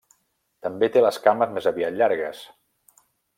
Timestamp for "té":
0.95-1.03